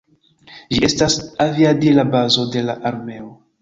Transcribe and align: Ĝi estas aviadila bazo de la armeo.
Ĝi 0.75 0.79
estas 0.87 1.19
aviadila 1.47 2.09
bazo 2.19 2.51
de 2.57 2.69
la 2.69 2.81
armeo. 2.95 3.35